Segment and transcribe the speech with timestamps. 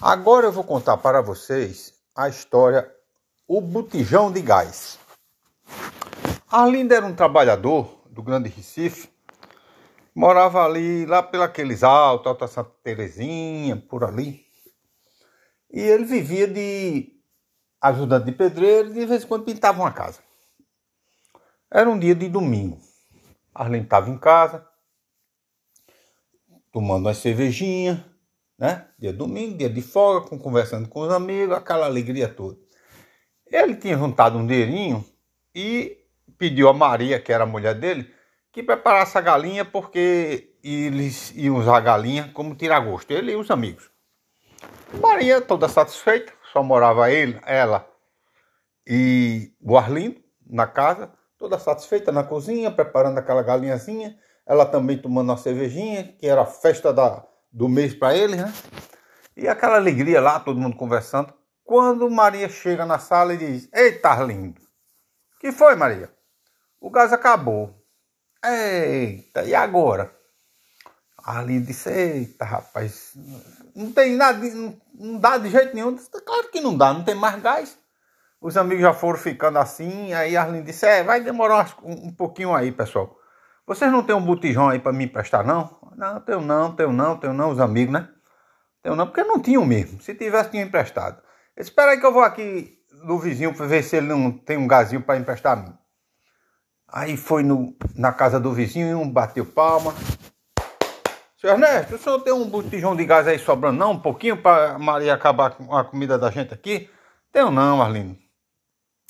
[0.00, 2.86] Agora eu vou contar para vocês a história
[3.48, 4.98] O Botijão de Gás.
[6.52, 9.08] Arlindo era um trabalhador do Grande Recife,
[10.14, 14.44] morava ali, lá pelaqueles altos, Alta Santa Terezinha, por ali.
[15.70, 17.18] E ele vivia de
[17.80, 20.20] ajudante de pedreiro e de vez em quando pintava uma casa.
[21.70, 22.78] Era um dia de domingo.
[23.54, 24.68] Arlindo estava em casa,
[26.70, 28.04] tomando uma cervejinha,
[28.58, 28.86] né?
[28.98, 32.58] Dia domingo, dia de folga, conversando com os amigos, aquela alegria toda.
[33.46, 35.04] Ele tinha juntado um dinheirinho
[35.54, 35.98] e
[36.38, 38.10] pediu a Maria, que era a mulher dele,
[38.52, 43.50] que preparasse a galinha porque eles iam usar a galinha como tiragosto, ele e os
[43.50, 43.90] amigos.
[45.00, 47.86] Maria, toda satisfeita, só morava ele, ela
[48.86, 54.16] e o Arlindo na casa, toda satisfeita na cozinha, preparando aquela galinhazinha,
[54.46, 58.52] ela também tomando uma cervejinha, que era a festa da, do mês para eles, né?
[59.34, 61.32] E aquela alegria lá, todo mundo conversando.
[61.64, 64.60] Quando Maria chega na sala e diz: Eita, lindo!
[65.40, 66.10] que foi, Maria?
[66.78, 67.74] O gás acabou.
[68.44, 70.14] Eita, e agora?
[71.24, 73.12] Arlindo disse: Eita, rapaz,
[73.74, 75.94] não tem nada, não, não dá de jeito nenhum.
[75.94, 77.78] Disse, claro que não dá, não tem mais gás.
[78.38, 80.12] Os amigos já foram ficando assim.
[80.12, 83.18] Aí Arlindo disse: É, vai demorar um, um pouquinho aí, pessoal.
[83.66, 85.75] Vocês não tem um botijão aí para me emprestar, não?
[85.96, 88.08] Não, tenho não, tenho não, tenho não, os amigos, né?
[88.82, 90.00] Tenho não, porque não tinham mesmo.
[90.02, 91.22] Se tivesse, tinha emprestado.
[91.56, 94.66] Espera aí que eu vou aqui no vizinho para ver se ele não tem um
[94.66, 95.74] gazinho para emprestar a mim.
[96.86, 99.94] Aí foi no, na casa do vizinho, um bateu palma.
[101.40, 103.92] Senhor Ernesto, o senhor tem um botijão de gás aí sobrando não?
[103.92, 106.90] Um pouquinho para Maria acabar com a comida da gente aqui?
[107.32, 108.18] Tenho não, Arlindo.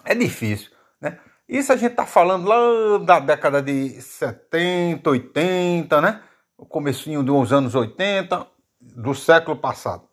[0.05, 0.71] É difícil,
[1.01, 1.19] né?
[1.49, 6.23] Isso a gente está falando lá da década de 70, 80, né?
[6.59, 8.47] O comecinho dos anos 80
[8.81, 10.09] do século passado.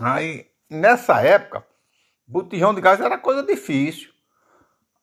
[0.00, 1.64] Aí, nessa época,
[2.26, 4.10] botijão de gás era coisa difícil.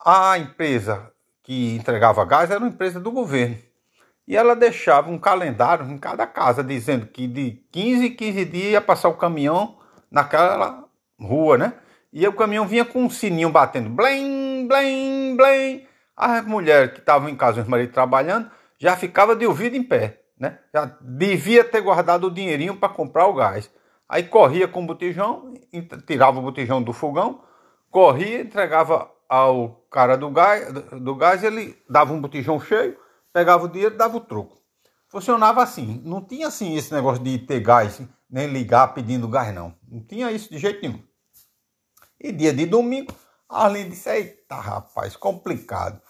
[0.04, 1.12] A empresa
[1.42, 3.58] que entregava gás era uma empresa do governo.
[4.28, 8.72] E ela deixava um calendário em cada casa, dizendo que de 15 em 15 dias
[8.72, 9.78] ia passar o caminhão
[10.10, 10.86] naquela
[11.20, 11.74] rua, né?
[12.12, 15.88] E o caminhão vinha com um sininho batendo, blém, blém, blém.
[16.16, 18.50] As mulheres que estavam em casa, os maridos trabalhando,
[18.80, 20.60] já ficava de ouvido em pé, né?
[20.74, 23.70] Já devia ter guardado o dinheirinho para comprar o gás.
[24.08, 25.54] Aí corria com o botijão,
[26.06, 27.42] tirava o botijão do fogão,
[27.90, 32.98] corria, entregava ao cara do gás, do gás, ele dava um botijão cheio,
[33.34, 34.58] pegava o dinheiro, dava o troco.
[35.08, 36.02] Funcionava assim.
[36.04, 39.74] Não tinha assim esse negócio de ter gás, nem ligar pedindo gás, não.
[39.88, 41.02] Não tinha isso de jeito nenhum.
[42.20, 43.14] E dia de domingo,
[43.50, 46.02] Arlindo disse: Eita, rapaz, complicado.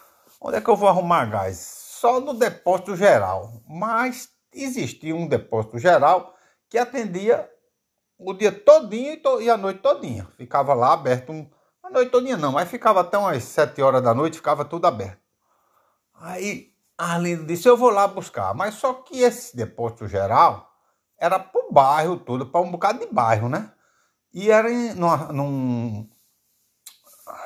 [0.41, 1.84] Onde é que eu vou arrumar gás?
[1.99, 3.63] Só no depósito geral.
[3.67, 6.35] Mas existia um depósito geral
[6.69, 7.49] que atendia
[8.17, 10.27] o dia todinho e a noite todinha.
[10.35, 11.49] Ficava lá aberto um,
[11.81, 15.21] a noite todinha não, mas ficava até umas sete horas da noite, ficava tudo aberto.
[16.13, 18.53] Aí Arlindo disse: Eu vou lá buscar.
[18.53, 20.69] Mas só que esse depósito geral
[21.17, 23.71] era para o bairro todo, para um bocado de bairro, né?
[24.33, 26.09] E era em, numa, num,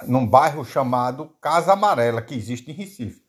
[0.07, 3.28] num bairro chamado Casa Amarela, que existe em Recife.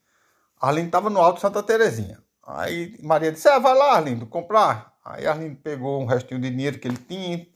[0.61, 2.23] Arlindo estava no Alto Santa Terezinha.
[2.47, 4.95] Aí Maria disse: ah, vai lá, Arlindo, comprar.
[5.05, 7.47] Aí Arlindo pegou um restinho de dinheiro que ele tinha,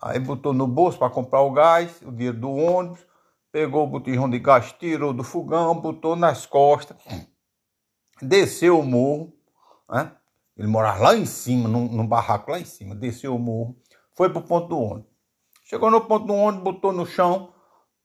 [0.00, 3.00] aí botou no bolso para comprar o gás, o dinheiro do ônibus,
[3.52, 6.96] pegou o botijão de gás, tirou do fogão, botou nas costas,
[8.22, 9.32] desceu o morro,
[9.90, 10.12] né?
[10.56, 13.76] ele morava lá em cima, num, num barraco lá em cima, desceu o morro,
[14.16, 15.10] foi para o ponto do ônibus.
[15.64, 17.52] Chegou no ponto do ônibus, botou no chão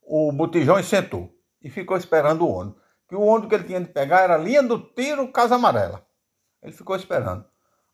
[0.02, 1.30] o botijão e sentou.
[1.60, 2.80] E ficou esperando o ônibus.
[3.08, 6.04] Que o ônibus que ele tinha de pegar era a linha do tiro Casa Amarela.
[6.62, 7.44] Ele ficou esperando.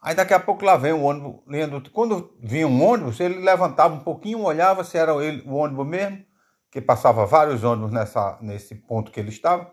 [0.03, 3.39] Aí daqui a pouco lá vem o ônibus, linha do Quando vinha um ônibus, ele
[3.39, 6.25] levantava um pouquinho, olhava se era ele, o ônibus mesmo,
[6.71, 9.71] que passava vários ônibus nessa, nesse ponto que ele estava,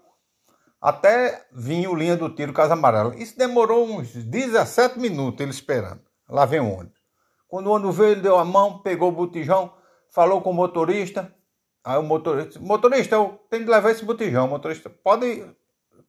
[0.79, 3.15] até vinha o linha do tiro Casa Amarela.
[3.15, 6.01] Isso demorou uns 17 minutos ele esperando.
[6.29, 6.99] Lá vem o ônibus.
[7.47, 9.73] Quando o ônibus veio, ele deu a mão, pegou o botijão,
[10.11, 11.33] falou com o motorista.
[11.83, 14.45] Aí o motorista, motorista, eu tenho que levar esse botijão.
[14.45, 15.45] O motorista, pode,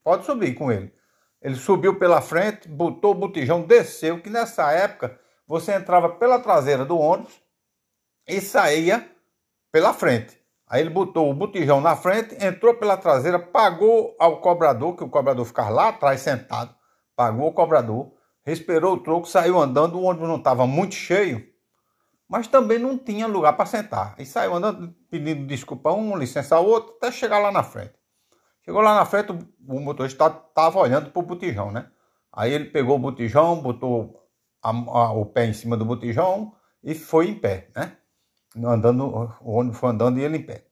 [0.02, 0.92] pode subir com ele.
[1.40, 6.84] Ele subiu pela frente, botou o botijão, desceu, que nessa época você entrava pela traseira
[6.84, 7.40] do ônibus
[8.28, 9.10] e saía
[9.72, 10.38] pela frente.
[10.68, 15.08] Aí ele botou o botijão na frente, entrou pela traseira, pagou ao cobrador, que o
[15.08, 16.72] cobrador ficava lá atrás sentado,
[17.16, 18.12] pagou o cobrador,
[18.44, 21.44] respirou o troco, saiu andando, o ônibus não estava muito cheio,
[22.30, 24.14] mas também não tinha lugar para sentar.
[24.16, 27.92] E saiu andando, pedindo desculpa a um, licença ao outro, até chegar lá na frente.
[28.64, 31.90] Chegou lá na frente, o motorista estava olhando para o botijão, né?
[32.32, 34.28] Aí ele pegou o botijão, botou
[34.62, 36.54] a, a, o pé em cima do botijão
[36.84, 37.96] e foi em pé, né?
[38.56, 39.06] Andando,
[39.40, 40.66] o ônibus foi andando e ele em pé.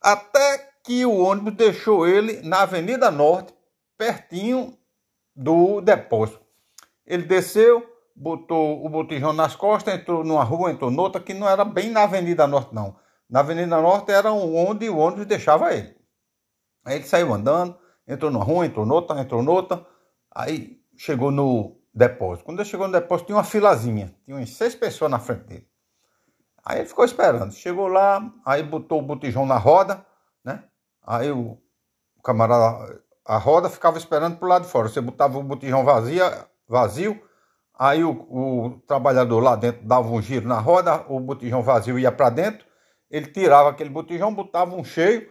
[0.00, 3.52] Até que o ônibus deixou ele na Avenida Norte,
[3.98, 4.74] pertinho
[5.36, 6.40] do depósito.
[7.04, 11.64] Ele desceu, botou o botijão nas costas, entrou numa rua, entrou noutra, que não era
[11.64, 12.96] bem na Avenida Norte, não.
[13.28, 15.96] Na Avenida Norte era onde o ônibus deixava ele.
[16.84, 17.76] Aí ele saiu andando,
[18.06, 19.86] entrou numa rua, entrou noutra, entrou noutra,
[20.30, 22.44] aí chegou no depósito.
[22.44, 25.68] Quando ele chegou no depósito, tinha uma filazinha, tinha umas seis pessoas na frente dele.
[26.64, 27.52] Aí ele ficou esperando.
[27.52, 30.04] Chegou lá, aí botou o botijão na roda,
[30.44, 30.64] né?
[31.04, 31.58] Aí o
[32.22, 34.88] camarada, a roda ficava esperando pro lado de fora.
[34.88, 36.22] Você botava o botijão vazio,
[36.68, 37.20] vazio
[37.82, 42.12] aí o, o trabalhador lá dentro dava um giro na roda, o botijão vazio ia
[42.12, 42.64] para dentro,
[43.10, 45.28] ele tirava aquele botijão, botava um cheio,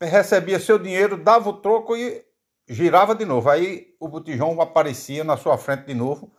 [0.00, 2.24] recebia seu dinheiro, dava o troco e
[2.66, 3.50] girava de novo.
[3.50, 6.32] Aí o botijão aparecia na sua frente de novo,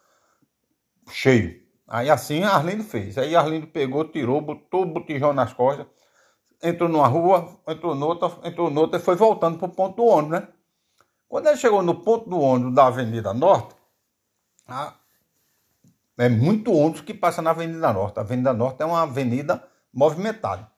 [1.12, 1.62] cheio.
[1.88, 3.16] Aí assim Arlindo fez.
[3.20, 5.86] Aí Arlindo pegou, tirou, botou o botijão nas costas,
[6.64, 10.40] entrou numa rua, entrou noutra, entrou noutra e foi voltando para o ponto do ônibus,
[10.40, 10.48] né?
[11.28, 13.76] Quando ele chegou no ponto do ônibus da Avenida Norte,
[14.68, 14.96] a,
[16.18, 18.19] é muito ônibus que passa na Avenida Norte.
[18.19, 19.63] A Avenida Norte é uma avenida
[19.94, 20.69] movimentada.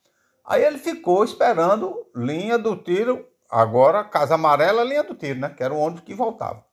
[0.45, 5.49] Aí ele ficou esperando linha do tiro, agora Casa Amarela, linha do tiro, né?
[5.49, 6.63] Que era o ônibus que voltava.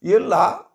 [0.00, 0.68] E ele lá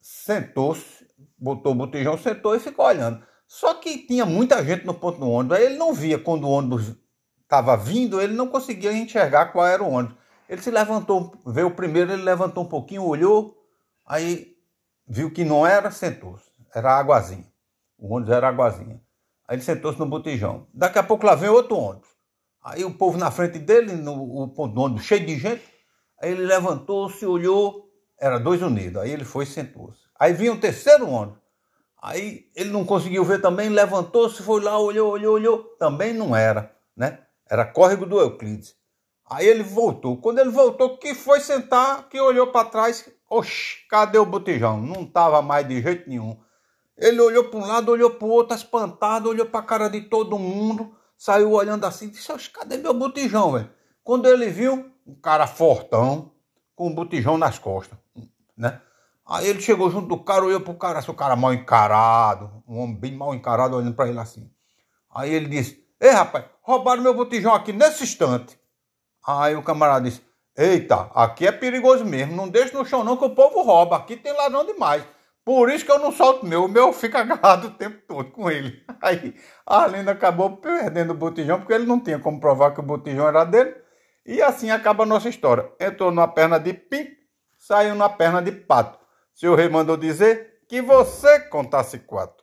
[0.00, 1.06] sentou-se,
[1.38, 3.22] botou o botijão, sentou e ficou olhando.
[3.46, 5.58] Só que tinha muita gente no ponto do ônibus.
[5.58, 6.94] Aí ele não via quando o ônibus
[7.42, 10.16] estava vindo, ele não conseguia enxergar qual era o ônibus.
[10.48, 13.56] Ele se levantou, veio o primeiro, ele levantou um pouquinho, olhou,
[14.06, 14.54] aí
[15.06, 16.53] viu que não era, sentou-se.
[16.74, 17.46] Era águazinha.
[17.96, 19.00] O ônibus era águazinha.
[19.46, 20.66] Aí ele sentou-se no botijão.
[20.74, 22.08] Daqui a pouco lá vem outro ônibus.
[22.62, 25.62] Aí o povo na frente dele, no ponto do ônibus cheio de gente.
[26.20, 29.02] Aí ele levantou-se, olhou, era dois unidos.
[29.02, 30.00] Aí ele foi e sentou-se.
[30.18, 31.38] Aí vinha um terceiro ônibus.
[32.02, 35.64] Aí ele não conseguiu ver também, levantou-se, foi lá, olhou, olhou, olhou.
[35.78, 37.20] Também não era, né?
[37.48, 38.74] Era córrego do Euclides.
[39.30, 40.18] Aí ele voltou.
[40.18, 44.80] Quando ele voltou, que foi sentar, que olhou para trás, oxe, cadê o botijão?
[44.80, 46.38] Não estava mais de jeito nenhum.
[46.96, 50.02] Ele olhou para um lado, olhou para o outro, espantado, olhou para a cara de
[50.02, 53.70] todo mundo, saiu olhando assim, disse, cadê meu botijão, velho?
[54.02, 56.32] Quando ele viu, um cara fortão,
[56.76, 57.98] com um botijão nas costas,
[58.56, 58.80] né?
[59.26, 62.94] Aí ele chegou junto do cara, olhou pro cara, seu cara mal encarado, um homem
[62.94, 64.50] bem mal encarado, olhando para ele assim.
[65.10, 68.58] Aí ele disse, ei rapaz, roubaram meu botijão aqui nesse instante.
[69.26, 70.22] Aí o camarada disse:
[70.56, 74.16] Eita, aqui é perigoso mesmo, não deixa no chão não que o povo rouba, aqui
[74.16, 75.02] tem ladrão demais.
[75.44, 78.50] Por isso que eu não solto meu, o meu fica agarrado o tempo todo com
[78.50, 78.82] ele.
[79.02, 79.34] Aí
[79.66, 83.28] a Arlindo acabou perdendo o botijão, porque ele não tinha como provar que o botijão
[83.28, 83.74] era dele.
[84.24, 85.70] E assim acaba a nossa história.
[85.78, 87.08] Entrou numa perna de pim,
[87.58, 88.98] saiu na perna de pato.
[89.34, 92.42] Seu rei mandou dizer que você contasse quatro.